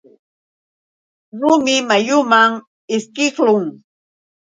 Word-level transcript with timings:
Rumi 1.39 1.75
mayuman 1.89 2.49
ishkiqlun. 2.95 3.65